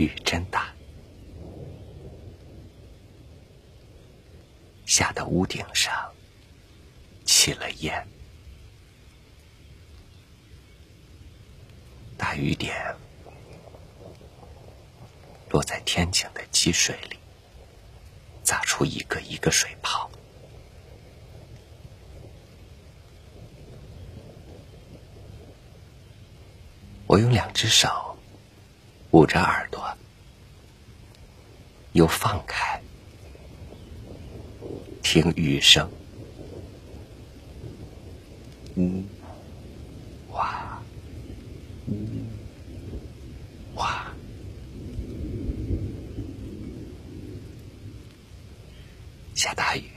[0.00, 0.74] 雨真大，
[4.86, 6.10] 下的屋顶上
[7.26, 8.08] 起了烟，
[12.16, 12.96] 大雨点
[15.50, 17.18] 落在天井的积水里，
[18.42, 20.10] 砸出一个一个水泡。
[27.06, 28.09] 我用两只手
[29.12, 29.92] 捂着耳朵，
[31.92, 32.80] 又放开，
[35.02, 35.90] 听雨声，
[38.76, 39.04] 呜
[40.30, 40.80] 哇，
[41.88, 41.96] 呜
[43.74, 44.06] 哇，
[49.34, 49.90] 下大雨，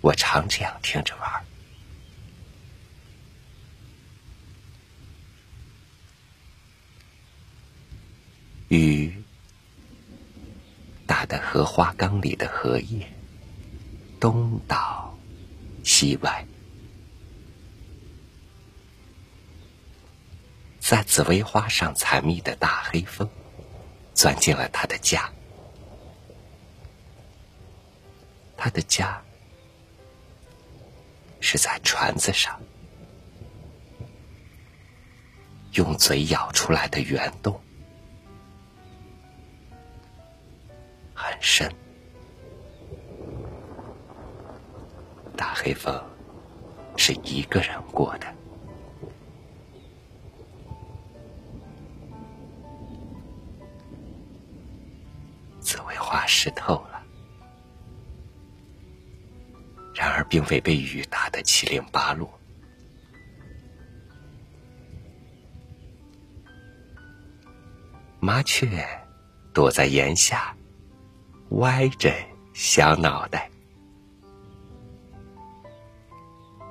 [0.00, 1.44] 我常这样听着玩。
[8.68, 9.14] 雨
[11.06, 13.06] 打的荷花缸里的荷叶
[14.18, 15.16] 东倒
[15.84, 16.46] 西歪，
[20.80, 23.28] 在紫薇花上采蜜的大黑蜂
[24.14, 25.30] 钻进了他的家，
[28.56, 29.22] 他的家
[31.40, 32.60] 是在船子上，
[35.72, 37.60] 用嘴咬出来的圆洞。
[41.36, 41.70] 很深，
[45.36, 46.02] 大黑风
[46.96, 48.26] 是一个人过的。
[55.60, 57.02] 紫薇花湿透了，
[59.94, 62.32] 然而并未被雨打得七零八落。
[68.20, 68.82] 麻雀
[69.52, 70.55] 躲在檐下。
[71.50, 72.12] 歪着
[72.52, 73.48] 小脑袋，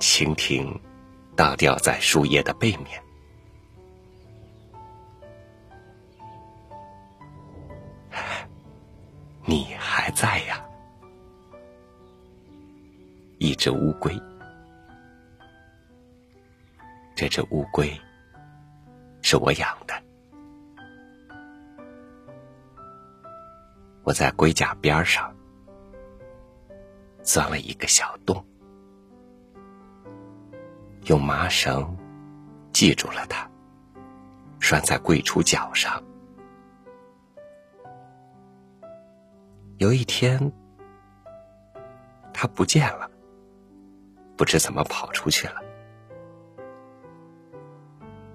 [0.00, 0.68] 蜻蜓
[1.36, 3.00] 倒吊在树叶的背面。
[9.46, 10.64] 你还在呀？
[13.38, 14.18] 一只乌龟，
[17.14, 17.92] 这只乌龟
[19.22, 19.76] 是我养
[24.04, 25.34] 我在龟甲边上
[27.22, 28.44] 钻了一个小洞，
[31.06, 31.96] 用麻绳
[32.74, 33.50] 系住了它，
[34.60, 36.02] 拴在柜橱角上。
[39.78, 40.52] 有一天，
[42.32, 43.10] 它不见了，
[44.36, 45.62] 不知怎么跑出去了。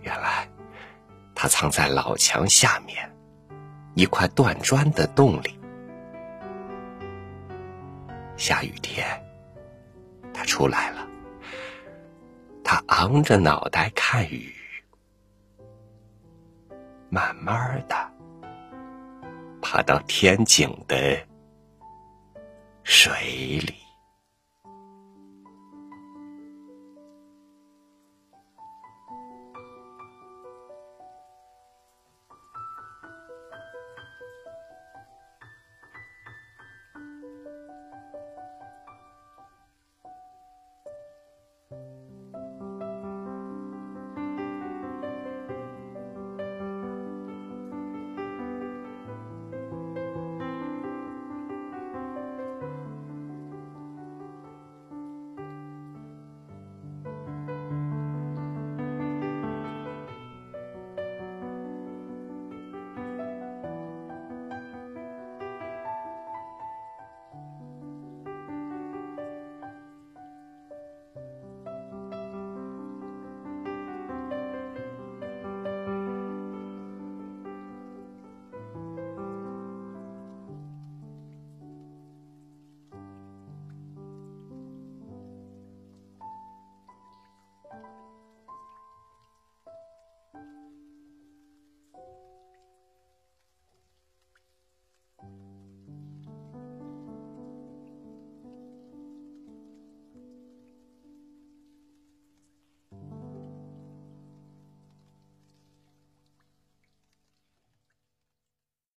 [0.00, 0.48] 原来，
[1.36, 3.11] 它藏在老墙下面。
[3.94, 5.58] 一块断砖的洞里，
[8.36, 9.06] 下雨天，
[10.32, 11.06] 他出来了。
[12.64, 14.54] 他昂着脑袋看雨，
[17.10, 17.94] 慢慢的
[19.60, 21.18] 爬到天井的
[22.82, 23.81] 水里。